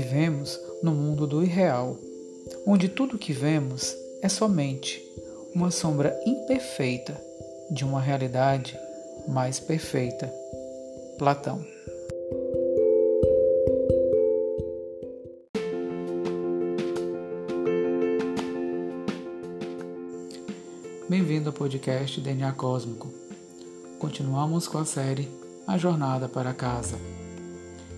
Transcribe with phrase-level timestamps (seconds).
[0.00, 1.98] Vivemos no mundo do irreal,
[2.64, 5.02] onde tudo que vemos é somente
[5.52, 7.20] uma sombra imperfeita
[7.68, 8.78] de uma realidade
[9.26, 10.32] mais perfeita.
[11.18, 11.66] Platão.
[21.08, 23.12] Bem-vindo ao podcast DNA Cósmico.
[23.98, 25.28] Continuamos com a série
[25.66, 26.96] A Jornada para Casa.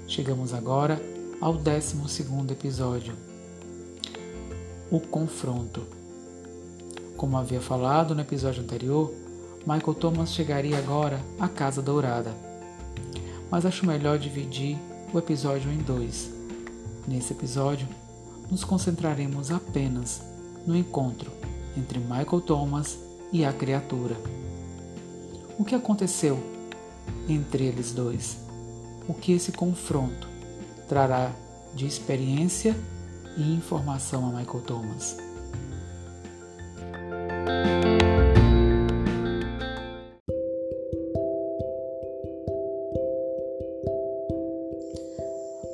[0.08, 1.09] Chegamos agora
[1.40, 1.96] ao 12
[2.50, 3.14] episódio
[4.90, 5.86] O Confronto.
[7.16, 9.10] Como havia falado no episódio anterior,
[9.60, 12.34] Michael Thomas chegaria agora à Casa Dourada.
[13.50, 14.76] Mas acho melhor dividir
[15.14, 16.30] o episódio em dois.
[17.08, 17.88] Nesse episódio,
[18.50, 20.20] nos concentraremos apenas
[20.66, 21.30] no encontro
[21.74, 22.98] entre Michael Thomas
[23.32, 24.16] e a criatura.
[25.58, 26.38] O que aconteceu
[27.26, 28.36] entre eles dois?
[29.08, 30.29] O que esse confronto
[30.90, 31.30] trará
[31.72, 32.74] de experiência
[33.36, 35.16] e informação a Michael Thomas.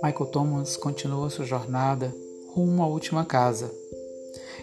[0.02, 2.14] Michael Thomas continua sua jornada
[2.54, 3.72] rumo à última casa.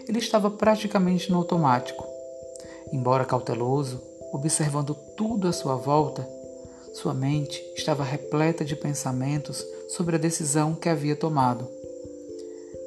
[0.07, 2.07] Ele estava praticamente no automático.
[2.91, 3.99] Embora cauteloso,
[4.31, 6.29] observando tudo à sua volta,
[6.93, 9.65] sua mente estava repleta de pensamentos
[9.95, 11.67] sobre a decisão que havia tomado.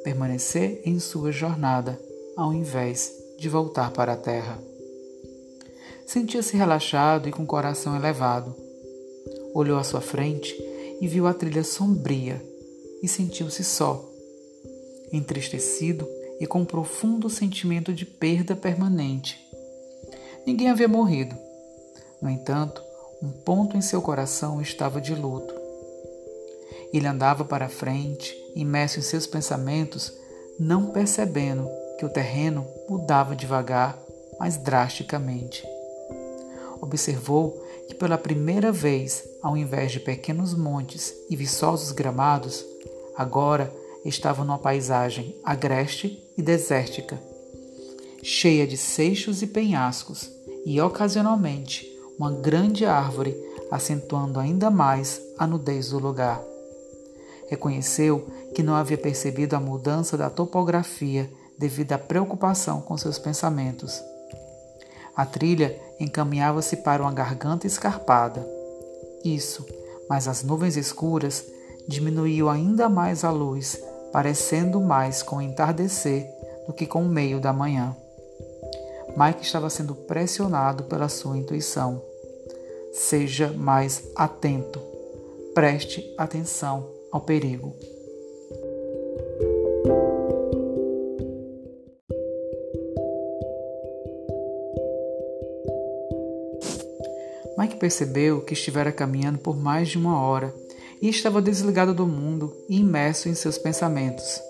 [0.02, 2.00] Permanecer em sua jornada,
[2.36, 4.60] ao invés de voltar para a terra.
[6.04, 8.54] Sentia-se relaxado e com o coração elevado.
[9.54, 10.54] Olhou à sua frente
[11.00, 12.42] e viu a trilha sombria
[13.02, 14.04] e sentiu-se só,
[15.12, 16.08] entristecido
[16.40, 19.38] e com um profundo sentimento de perda permanente.
[20.44, 21.36] Ninguém havia morrido.
[22.20, 22.82] No entanto,
[23.22, 25.55] um ponto em seu coração estava de luto.
[26.92, 30.12] Ele andava para frente, imerso em seus pensamentos,
[30.58, 31.68] não percebendo
[31.98, 33.98] que o terreno mudava devagar,
[34.38, 35.64] mas drasticamente.
[36.80, 42.64] Observou que pela primeira vez, ao invés de pequenos montes e viçosos gramados,
[43.16, 43.72] agora
[44.04, 47.20] estava numa paisagem agreste e desértica,
[48.22, 50.30] cheia de seixos e penhascos,
[50.64, 51.86] e ocasionalmente
[52.18, 53.36] uma grande árvore,
[53.70, 56.42] acentuando ainda mais a nudez do lugar.
[57.48, 64.02] Reconheceu que não havia percebido a mudança da topografia devido à preocupação com seus pensamentos.
[65.14, 68.46] A trilha encaminhava-se para uma garganta escarpada.
[69.24, 69.64] Isso,
[70.08, 71.44] mas as nuvens escuras
[71.88, 73.80] diminuíam ainda mais a luz,
[74.12, 76.26] parecendo mais com o entardecer
[76.66, 77.96] do que com o meio da manhã.
[79.16, 82.02] Mike estava sendo pressionado pela sua intuição.
[82.92, 84.80] Seja mais atento.
[85.54, 87.74] Preste atenção ao perigo.
[97.58, 100.54] Mike percebeu que estivera caminhando por mais de uma hora
[101.00, 104.40] e estava desligado do mundo e imerso em seus pensamentos.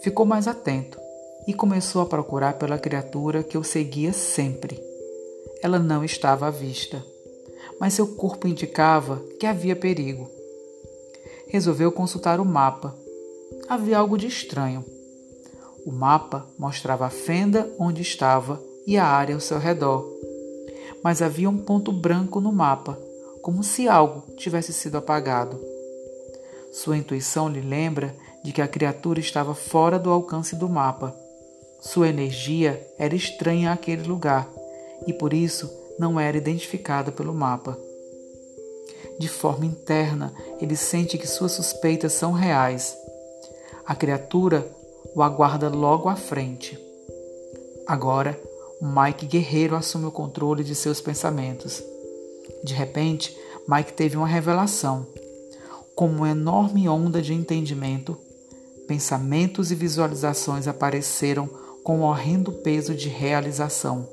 [0.00, 0.98] Ficou mais atento
[1.46, 4.80] e começou a procurar pela criatura que o seguia sempre.
[5.62, 7.04] Ela não estava à vista,
[7.80, 10.30] mas seu corpo indicava que havia perigo.
[11.54, 12.92] Resolveu consultar o mapa.
[13.68, 14.84] Havia algo de estranho.
[15.86, 20.04] O mapa mostrava a fenda onde estava e a área ao seu redor.
[21.00, 22.98] Mas havia um ponto branco no mapa,
[23.40, 25.60] como se algo tivesse sido apagado.
[26.72, 31.14] Sua intuição lhe lembra de que a criatura estava fora do alcance do mapa
[31.84, 34.50] sua energia era estranha àquele lugar
[35.06, 37.78] e por isso não era identificada pelo mapa.
[39.18, 42.96] De forma interna, ele sente que suas suspeitas são reais.
[43.86, 44.66] A criatura
[45.14, 46.78] o aguarda logo à frente.
[47.86, 48.38] Agora,
[48.80, 51.82] Mike guerreiro assume o controle de seus pensamentos.
[52.62, 53.36] De repente,
[53.68, 55.06] Mike teve uma revelação.
[55.94, 58.16] Como uma enorme onda de entendimento,
[58.88, 61.48] pensamentos e visualizações apareceram
[61.84, 64.08] com um horrendo peso de realização.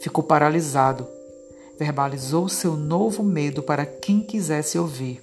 [0.00, 1.06] Ficou paralisado.
[1.78, 5.22] Verbalizou seu novo medo para quem quisesse ouvir.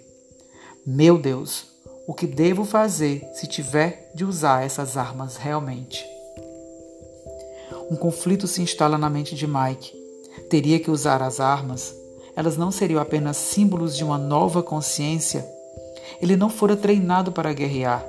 [0.86, 1.66] Meu Deus,
[2.08, 6.06] o que devo fazer se tiver de usar essas armas realmente?
[7.92, 9.94] Um conflito se instala na mente de Mike.
[10.50, 11.94] Teria que usar as armas.
[12.36, 15.46] Elas não seriam apenas símbolos de uma nova consciência.
[16.22, 18.06] Ele não fora treinado para guerrear.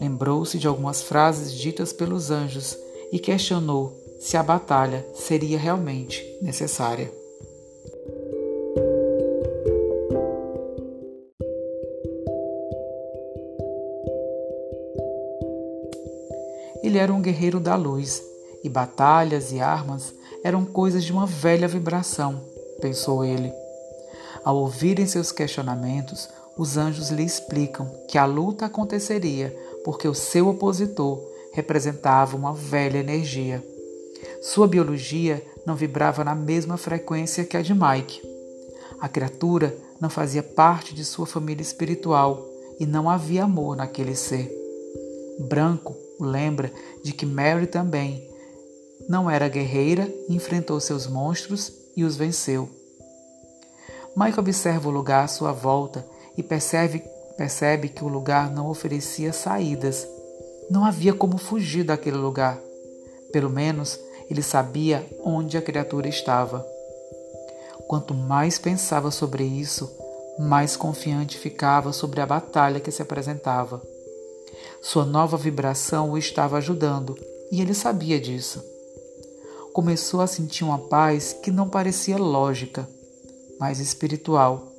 [0.00, 2.76] Lembrou-se de algumas frases ditas pelos anjos
[3.12, 7.10] e questionou se a batalha seria realmente necessária.
[16.96, 18.22] Ele era um guerreiro da luz,
[18.64, 22.40] e batalhas e armas eram coisas de uma velha vibração,
[22.80, 23.52] pensou ele.
[24.42, 26.26] Ao ouvirem seus questionamentos,
[26.56, 29.54] os anjos lhe explicam que a luta aconteceria
[29.84, 31.20] porque o seu opositor
[31.52, 33.62] representava uma velha energia.
[34.40, 38.22] Sua biologia não vibrava na mesma frequência que a de Mike.
[38.98, 42.42] A criatura não fazia parte de sua família espiritual
[42.80, 44.50] e não havia amor naquele ser.
[45.40, 46.72] Branco lembra
[47.02, 48.28] de que Mary também
[49.08, 52.68] não era guerreira enfrentou seus monstros e os venceu.
[54.16, 57.04] Mike observa o lugar à sua volta e percebe,
[57.36, 60.08] percebe que o lugar não oferecia saídas.
[60.70, 62.58] Não havia como fugir daquele lugar.
[63.32, 63.98] Pelo menos
[64.28, 66.66] ele sabia onde a criatura estava.
[67.86, 69.88] Quanto mais pensava sobre isso,
[70.38, 73.80] mais confiante ficava sobre a batalha que se apresentava.
[74.82, 77.16] Sua nova vibração o estava ajudando
[77.50, 78.62] e ele sabia disso.
[79.72, 82.88] Começou a sentir uma paz que não parecia lógica,
[83.58, 84.72] mas espiritual.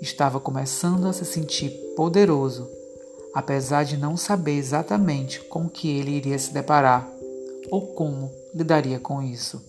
[0.00, 2.68] Estava começando a se sentir poderoso,
[3.34, 7.08] apesar de não saber exatamente com que ele iria se deparar
[7.70, 9.62] ou como lidaria com isso.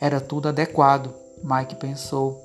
[0.00, 1.12] Era tudo adequado,
[1.42, 2.40] Mike pensou,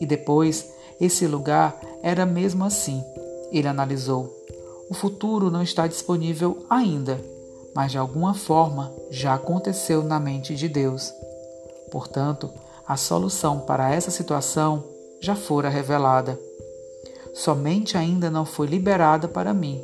[0.00, 0.68] e depois
[1.00, 3.02] esse lugar era mesmo assim.
[3.50, 4.39] Ele analisou.
[4.90, 7.24] O futuro não está disponível ainda,
[7.72, 11.12] mas de alguma forma já aconteceu na mente de Deus.
[11.92, 12.50] Portanto,
[12.84, 14.82] a solução para essa situação
[15.20, 16.36] já fora revelada.
[17.32, 19.80] Somente ainda não foi liberada para mim.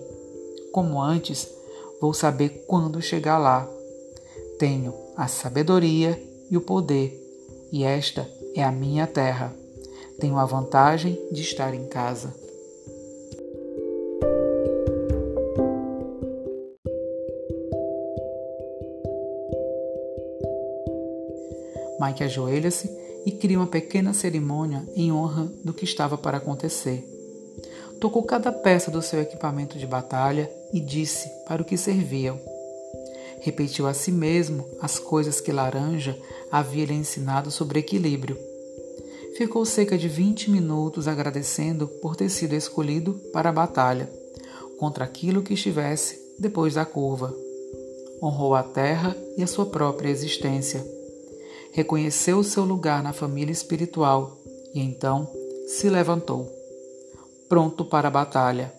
[0.73, 1.49] Como antes,
[2.00, 3.64] vou saber quando chegar lá.
[4.58, 6.20] Tenho a sabedoria
[6.50, 7.17] e o poder,
[7.70, 9.55] e esta é a minha terra.
[10.19, 12.45] Tenho a vantagem de estar em casa.
[22.06, 22.88] Mike ajoelha-se
[23.25, 27.05] e cria uma pequena cerimônia em honra do que estava para acontecer.
[28.00, 32.38] Tocou cada peça do seu equipamento de batalha e disse para o que serviam.
[33.41, 36.17] Repetiu a si mesmo as coisas que Laranja
[36.50, 38.38] havia lhe ensinado sobre equilíbrio.
[39.37, 44.11] Ficou cerca de 20 minutos agradecendo por ter sido escolhido para a batalha,
[44.79, 47.35] contra aquilo que estivesse depois da curva.
[48.23, 50.95] Honrou a terra e a sua própria existência.
[51.76, 54.34] Reconheceu o seu lugar na família espiritual
[54.73, 55.31] e então
[55.67, 56.50] se levantou,
[57.50, 58.73] pronto para a batalha,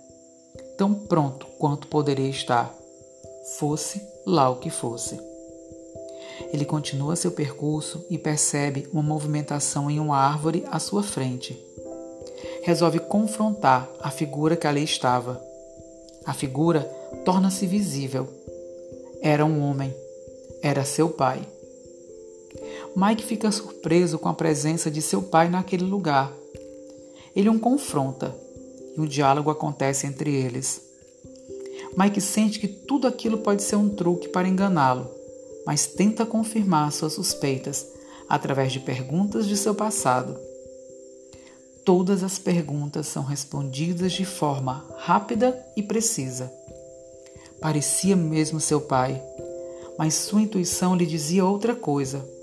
[0.79, 2.73] tão pronto quanto poderia estar
[3.59, 5.19] fosse lá o que fosse.
[6.51, 11.55] Ele continua seu percurso e percebe uma movimentação em uma árvore à sua frente.
[12.63, 15.39] Resolve confrontar a figura que ali estava.
[16.25, 16.81] A figura
[17.23, 18.27] torna-se visível.
[19.21, 19.93] Era um homem.
[20.63, 21.47] Era seu pai.
[22.99, 26.33] Mike fica surpreso com a presença de seu pai naquele lugar.
[27.35, 28.35] Ele o confronta
[28.95, 30.81] e um diálogo acontece entre eles.
[31.95, 35.07] Mike sente que tudo aquilo pode ser um truque para enganá-lo,
[35.63, 37.85] mas tenta confirmar suas suspeitas
[38.27, 40.35] através de perguntas de seu passado.
[41.85, 46.51] Todas as perguntas são respondidas de forma rápida e precisa.
[47.61, 49.21] Parecia mesmo seu pai,
[49.99, 52.36] mas sua intuição lhe dizia outra coisa.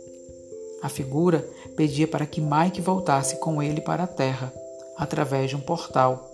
[0.85, 1.43] A figura
[1.75, 4.53] pedia para que Mike voltasse com ele para a Terra,
[4.99, 6.31] através de um portal,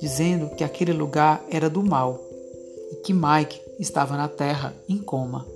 [0.00, 2.18] dizendo que aquele lugar era do mal
[2.90, 5.46] e que Mike estava na Terra em coma.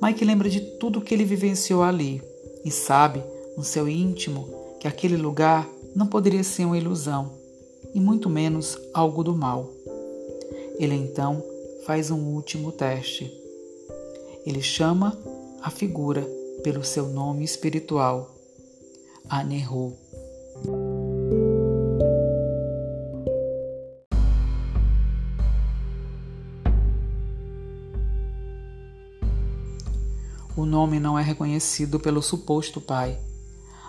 [0.00, 2.22] Mike lembra de tudo que ele vivenciou ali
[2.64, 3.22] e sabe,
[3.54, 4.48] no seu íntimo,
[4.80, 7.32] que aquele lugar não poderia ser uma ilusão
[7.92, 9.70] e muito menos algo do mal.
[10.78, 11.44] Ele então
[11.84, 13.30] faz um último teste.
[14.46, 15.18] Ele chama
[15.60, 18.34] a figura pelo seu nome espiritual,
[19.28, 19.96] Anehu.
[30.56, 33.16] O nome não é reconhecido pelo suposto pai.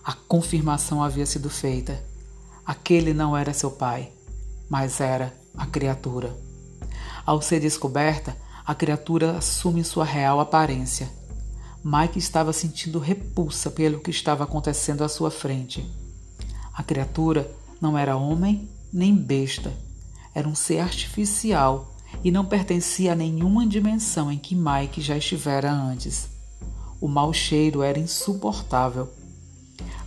[0.04, 2.00] A confirmação havia sido feita.
[2.64, 4.12] Aquele não era seu pai,
[4.70, 6.38] mas era a criatura.
[7.26, 11.19] Ao ser descoberta, a criatura assume sua real aparência.
[11.84, 15.90] Mike estava sentindo repulsa pelo que estava acontecendo à sua frente.
[16.74, 19.72] A criatura não era homem nem besta.
[20.36, 21.94] Era um ser artificial
[22.24, 26.28] e não pertencia a nenhuma dimensão em que Mike já estivera antes.
[27.00, 29.08] O mau cheiro era insuportável.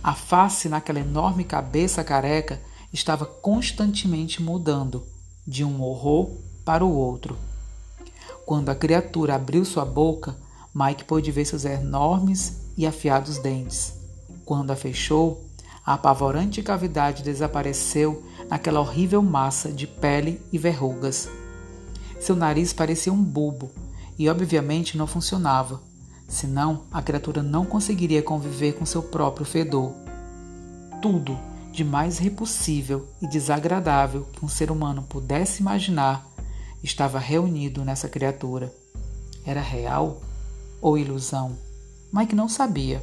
[0.03, 2.61] A face naquela enorme cabeça careca
[2.91, 5.03] estava constantemente mudando
[5.47, 6.29] de um horror
[6.63, 7.35] para o outro.
[8.45, 10.35] Quando a criatura abriu sua boca,
[10.73, 13.93] Mike pôde ver seus enormes e afiados dentes.
[14.43, 15.45] Quando a fechou,
[15.85, 21.29] a apavorante cavidade desapareceu naquela horrível massa de pele e verrugas.
[22.19, 23.69] Seu nariz parecia um bulbo
[24.17, 25.81] e, obviamente, não funcionava,
[26.27, 29.93] senão a criatura não conseguiria conviver com seu próprio fedor.
[31.01, 31.37] Tudo
[31.71, 36.25] de mais repulsível e desagradável que um ser humano pudesse imaginar
[36.83, 38.73] estava reunido nessa criatura.
[39.45, 40.21] Era real
[40.83, 41.57] ou ilusão?
[42.11, 43.01] Mike não sabia.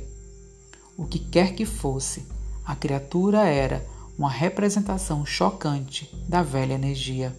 [0.99, 2.27] O que quer que fosse,
[2.63, 3.85] a criatura era
[4.19, 7.35] uma representação chocante da velha energia.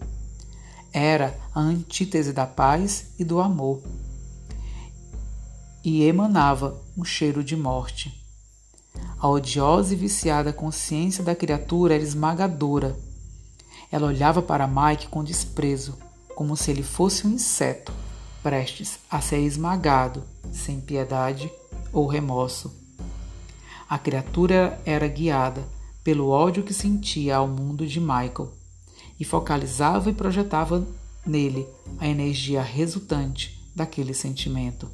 [0.91, 3.83] Era a antítese da paz e do amor.
[5.83, 8.19] E emanava um cheiro de morte.
[9.19, 12.97] A odiosa e viciada consciência da criatura era esmagadora.
[13.91, 15.97] Ela olhava para Mike com desprezo,
[16.35, 17.93] como se ele fosse um inseto,
[18.41, 21.51] prestes a ser esmagado, sem piedade
[21.91, 22.73] ou remorso.
[23.89, 25.67] A criatura era guiada
[26.03, 28.51] pelo ódio que sentia ao mundo de Michael
[29.19, 30.85] e focalizava e projetava
[31.25, 31.67] nele
[31.99, 34.89] a energia resultante daquele sentimento.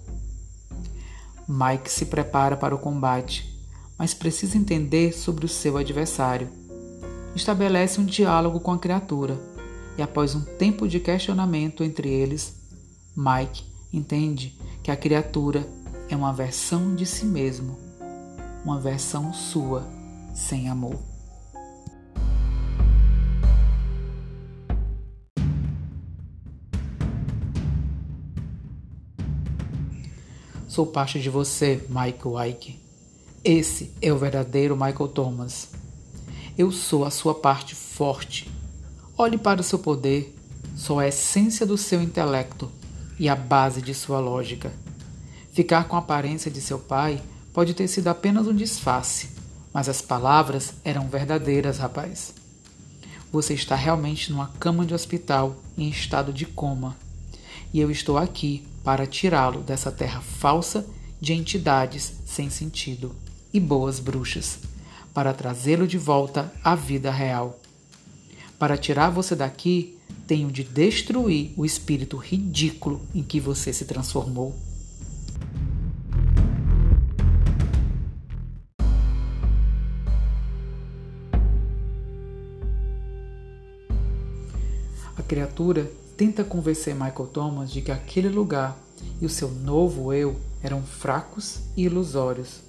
[1.47, 3.57] Mike se prepara para o combate,
[3.97, 6.49] mas precisa entender sobre o seu adversário.
[7.33, 9.39] Estabelece um diálogo com a criatura
[9.97, 12.56] e, após um tempo de questionamento entre eles,
[13.17, 15.67] Mike entende que a criatura
[16.07, 17.75] é uma versão de si mesmo
[18.63, 19.87] uma versão sua
[20.35, 20.99] sem amor.
[30.67, 32.79] Sou parte de você, Michael Ike.
[33.43, 35.71] Esse é o verdadeiro Michael Thomas.
[36.55, 38.51] Eu sou a sua parte forte.
[39.17, 40.37] Olhe para o seu poder,
[40.75, 42.69] sou a essência do seu intelecto
[43.19, 44.71] e a base de sua lógica.
[45.51, 47.21] Ficar com a aparência de seu pai
[47.53, 49.29] pode ter sido apenas um disfarce,
[49.73, 52.33] mas as palavras eram verdadeiras, rapaz.
[53.31, 56.95] Você está realmente numa cama de hospital em estado de coma,
[57.73, 60.85] e eu estou aqui para tirá-lo dessa terra falsa
[61.19, 63.15] de entidades sem sentido
[63.51, 64.59] e boas bruxas,
[65.13, 67.59] para trazê-lo de volta à vida real.
[68.59, 69.96] Para tirar você daqui,
[70.27, 74.55] tenho de destruir o espírito ridículo em que você se transformou.
[85.27, 88.79] criatura tenta convencer Michael Thomas de que aquele lugar
[89.21, 92.61] e o seu novo eu eram fracos e ilusórios.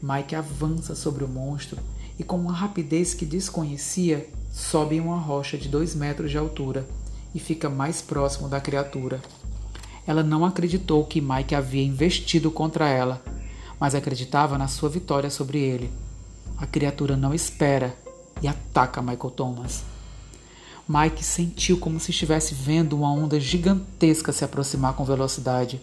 [0.00, 1.78] Mike avança sobre o monstro
[2.18, 6.88] e, com uma rapidez que desconhecia, sobe em uma rocha de dois metros de altura
[7.34, 9.20] e fica mais próximo da criatura.
[10.06, 13.22] Ela não acreditou que Mike havia investido contra ela,
[13.78, 15.92] mas acreditava na sua vitória sobre ele.
[16.56, 17.94] A criatura não espera
[18.40, 19.84] e ataca Michael Thomas.
[20.88, 25.82] Mike sentiu como se estivesse vendo uma onda gigantesca se aproximar com velocidade.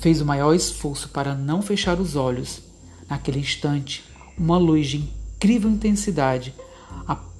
[0.00, 2.62] Fez o maior esforço para não fechar os olhos.
[3.10, 4.04] Naquele instante,
[4.38, 6.54] uma luz de incrível intensidade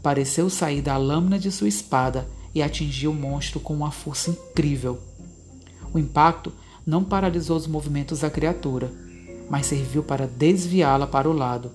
[0.05, 4.99] apareceu sair da lâmina de sua espada e atingiu o monstro com uma força incrível.
[5.95, 6.53] O impacto
[6.87, 8.93] não paralisou os movimentos da criatura,
[9.49, 11.73] mas serviu para desviá-la para o lado.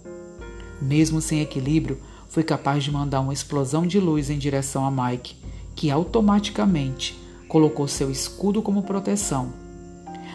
[0.79, 1.97] Mesmo sem equilíbrio,
[2.29, 5.35] foi capaz de mandar uma explosão de luz em direção a Mike,
[5.75, 9.51] que automaticamente colocou seu escudo como proteção.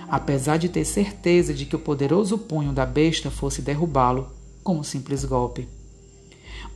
[0.09, 4.33] Apesar de ter certeza de que o poderoso punho da besta fosse derrubá-lo
[4.65, 5.69] com um simples golpe.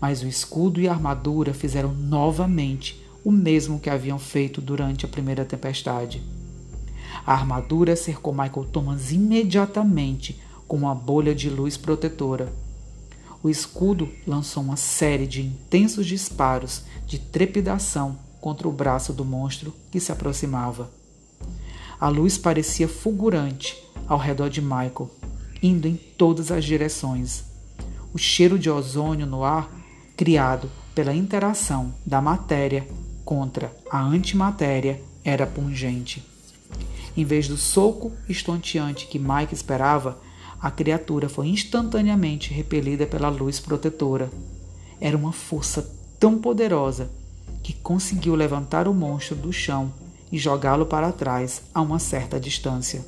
[0.01, 5.09] Mas o escudo e a armadura fizeram novamente o mesmo que haviam feito durante a
[5.09, 6.23] primeira tempestade.
[7.27, 12.53] A armadura cercou Michael Thomas imediatamente com uma bolha de luz protetora
[13.43, 19.73] o escudo lançou uma série de intensos disparos de trepidação contra o braço do monstro
[19.91, 20.91] que se aproximava.
[22.01, 23.77] A luz parecia fulgurante
[24.07, 25.11] ao redor de Michael,
[25.63, 27.45] indo em todas as direções.
[28.13, 29.71] O cheiro de ozônio no ar,
[30.19, 32.85] criado pela interação da matéria
[33.25, 36.27] contra a antimatéria, era pungente.
[37.17, 40.19] Em vez do soco estonteante que Mike esperava,
[40.61, 44.29] a criatura foi instantaneamente repelida pela luz protetora.
[45.01, 47.09] Era uma força tão poderosa
[47.63, 49.93] que conseguiu levantar o monstro do chão
[50.33, 53.07] e jogá-lo para trás a uma certa distância.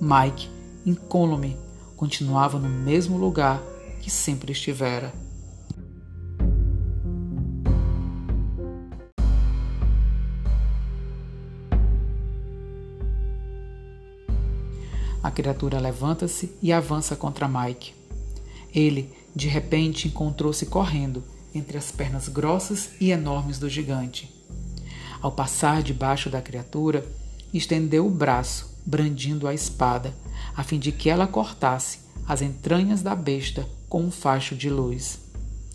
[0.00, 0.48] Mike,
[0.86, 1.58] incólume,
[1.94, 3.62] continuava no mesmo lugar
[4.00, 5.23] que sempre estivera.
[15.24, 17.94] A criatura levanta-se e avança contra Mike.
[18.74, 24.30] Ele, de repente, encontrou-se correndo entre as pernas grossas e enormes do gigante.
[25.22, 27.06] Ao passar debaixo da criatura,
[27.54, 30.14] estendeu o braço, brandindo a espada,
[30.54, 35.20] a fim de que ela cortasse as entranhas da besta com um facho de luz.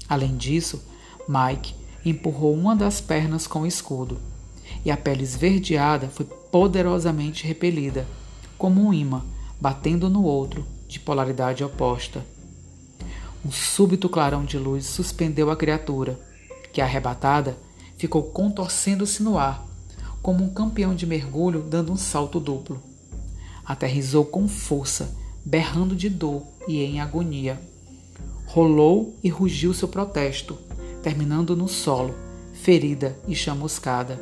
[0.08, 0.79] Além disso,
[1.27, 1.74] Mike
[2.06, 4.20] empurrou uma das pernas com o escudo,
[4.86, 8.06] e a pele esverdeada foi poderosamente repelida,
[8.56, 9.24] como um imã
[9.59, 12.25] batendo no outro de polaridade oposta.
[13.45, 16.19] Um súbito clarão de luz suspendeu a criatura,
[16.73, 17.57] que, arrebatada,
[17.97, 19.65] ficou contorcendo-se no ar,
[20.21, 22.81] como um campeão de mergulho dando um salto duplo.
[23.65, 27.59] Aterrizou com força, berrando de dor e em agonia.
[28.45, 30.57] Rolou e rugiu seu protesto,
[31.03, 32.15] terminando no solo,
[32.53, 34.19] ferida e chamuscada.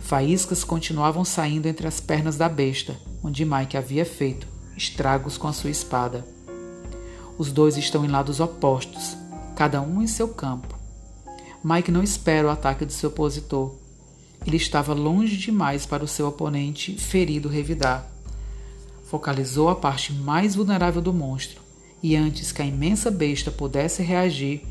[0.00, 2.96] Faíscas continuavam saindo entre as pernas da besta,
[3.26, 6.24] onde Mike havia feito estragos com a sua espada.
[7.36, 9.16] Os dois estão em lados opostos,
[9.56, 10.78] cada um em seu campo.
[11.64, 13.74] Mike não espera o ataque do seu opositor.
[14.46, 18.08] Ele estava longe demais para o seu oponente ferido revidar.
[19.10, 21.60] Focalizou a parte mais vulnerável do monstro
[22.00, 24.62] e, antes que a imensa besta pudesse reagir,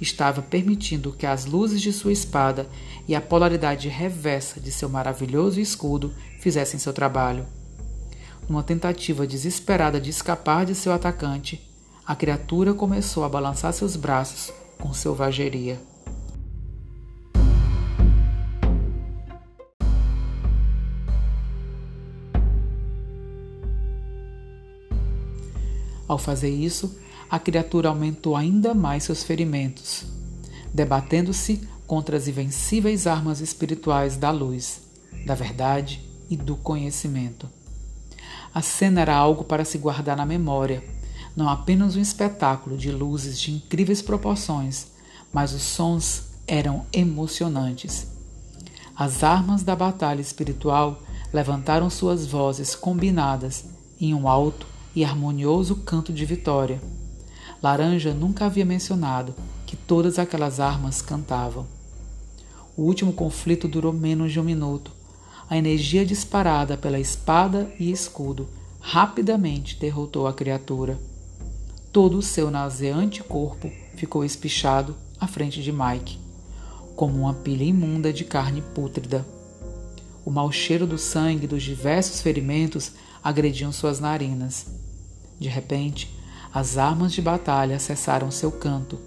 [0.00, 2.68] estava permitindo que as luzes de sua espada
[3.06, 7.46] e a polaridade reversa de seu maravilhoso escudo fizessem seu trabalho.
[8.50, 11.64] Numa tentativa desesperada de escapar de seu atacante,
[12.04, 15.80] a criatura começou a balançar seus braços com selvageria.
[26.08, 26.98] Ao fazer isso,
[27.30, 30.06] a criatura aumentou ainda mais seus ferimentos,
[30.74, 34.80] debatendo-se contra as invencíveis armas espirituais da luz,
[35.24, 37.59] da verdade e do conhecimento.
[38.52, 40.82] A cena era algo para se guardar na memória,
[41.36, 44.88] não apenas um espetáculo de luzes de incríveis proporções,
[45.32, 48.08] mas os sons eram emocionantes.
[48.96, 51.00] As armas da batalha espiritual
[51.32, 53.64] levantaram suas vozes combinadas
[54.00, 56.82] em um alto e harmonioso canto de vitória.
[57.62, 59.34] Laranja nunca havia mencionado
[59.64, 61.66] que todas aquelas armas cantavam.
[62.76, 64.90] O último conflito durou menos de um minuto.
[65.50, 70.96] A energia disparada pela espada e escudo rapidamente derrotou a criatura.
[71.90, 76.20] Todo o seu nauseante corpo ficou espichado à frente de Mike,
[76.94, 79.26] como uma pilha imunda de carne pútrida.
[80.24, 84.68] O mau cheiro do sangue dos diversos ferimentos agrediam suas narinas.
[85.40, 86.16] De repente,
[86.54, 89.00] as armas de batalha cessaram seu canto,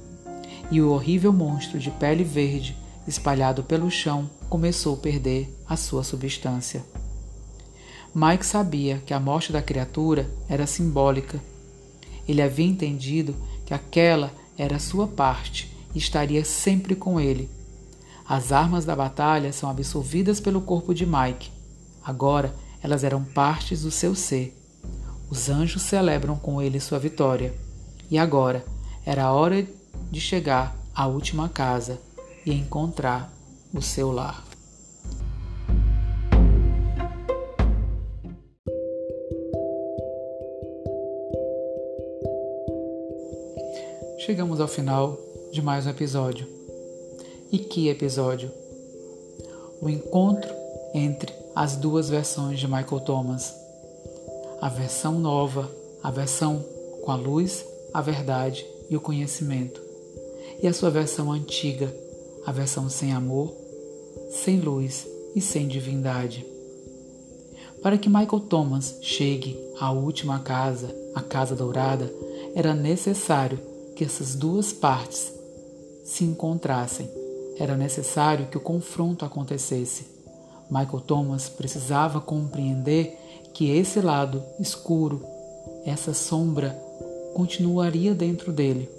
[0.69, 2.75] e o horrível monstro de pele verde,
[3.07, 6.83] espalhado pelo chão, começou a perder a sua substância.
[8.15, 11.41] Mike sabia que a morte da criatura era simbólica.
[12.27, 13.35] Ele havia entendido
[13.65, 17.49] que aquela era sua parte e estaria sempre com ele.
[18.27, 21.51] As armas da batalha são absorvidas pelo corpo de Mike.
[22.03, 24.55] Agora elas eram partes do seu ser.
[25.29, 27.53] Os anjos celebram com ele sua vitória.
[28.11, 28.63] E agora
[29.05, 29.67] era a hora
[30.11, 31.99] de chegar à última casa
[32.45, 33.31] e encontrar
[33.73, 34.43] o seu lar.
[44.19, 45.17] Chegamos ao final
[45.51, 46.47] de mais um episódio.
[47.51, 48.51] E que episódio?
[49.81, 50.49] O encontro
[50.93, 53.63] entre as duas versões de Michael Thomas
[54.63, 55.69] a versão nova,
[56.01, 56.63] a versão
[57.01, 59.81] com a luz, a verdade e o conhecimento,
[60.61, 61.93] e a sua versão antiga,
[62.45, 63.53] a versão sem amor,
[64.29, 66.45] sem luz e sem divindade.
[67.81, 72.13] Para que Michael Thomas chegue à última casa, a Casa Dourada,
[72.55, 73.59] era necessário
[73.95, 75.33] que essas duas partes
[76.03, 77.09] se encontrassem.
[77.57, 80.05] Era necessário que o confronto acontecesse.
[80.69, 83.17] Michael Thomas precisava compreender
[83.53, 85.21] que esse lado escuro,
[85.85, 86.71] essa sombra,
[87.33, 88.89] continuaria dentro dele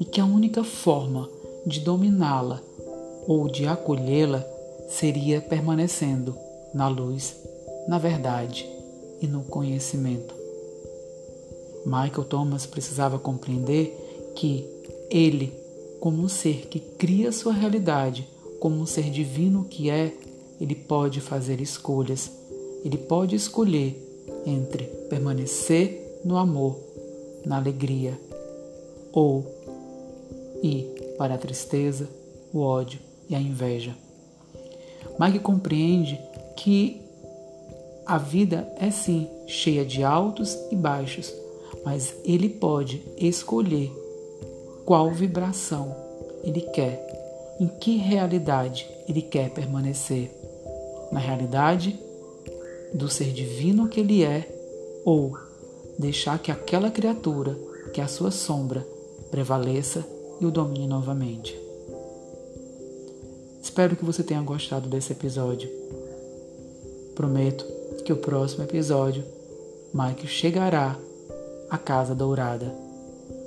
[0.00, 1.28] e que a única forma
[1.66, 2.60] de dominá-la
[3.26, 4.44] ou de acolhê-la
[4.88, 6.36] seria permanecendo
[6.72, 7.36] na luz,
[7.88, 8.68] na verdade
[9.20, 10.34] e no conhecimento.
[11.84, 14.66] Michael Thomas precisava compreender que
[15.10, 15.52] ele,
[16.00, 18.26] como um ser que cria sua realidade,
[18.58, 20.12] como um ser divino que é,
[20.60, 22.30] ele pode fazer escolhas
[22.84, 23.96] ele pode escolher
[24.44, 26.78] entre permanecer no amor,
[27.44, 28.20] na alegria,
[29.10, 29.44] ou
[30.62, 30.84] ir
[31.16, 32.06] para a tristeza,
[32.52, 33.96] o ódio e a inveja.
[35.18, 36.20] Mike compreende
[36.56, 37.00] que
[38.06, 41.32] A vida é sim cheia de altos e baixos,
[41.84, 43.90] mas ele pode escolher
[44.84, 45.96] qual vibração
[46.42, 47.00] ele quer,
[47.58, 50.30] em que realidade ele quer permanecer.
[51.10, 51.98] Na realidade
[52.92, 54.46] do ser divino que ele é,
[55.02, 55.34] ou
[55.98, 57.58] deixar que aquela criatura,
[57.94, 58.86] que é a sua sombra,
[59.30, 60.04] prevaleça
[60.40, 61.63] e o domine novamente.
[63.64, 65.70] Espero que você tenha gostado desse episódio.
[67.14, 67.64] Prometo
[68.04, 69.24] que o próximo episódio,
[69.92, 70.94] Mike chegará
[71.70, 72.74] à Casa Dourada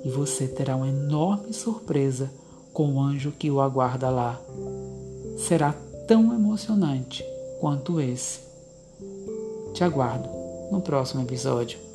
[0.03, 2.31] e você terá uma enorme surpresa
[2.73, 4.41] com o anjo que o aguarda lá.
[5.37, 5.71] Será
[6.07, 7.23] tão emocionante
[7.59, 8.39] quanto esse.
[9.75, 10.27] Te aguardo
[10.71, 11.86] no próximo episódio.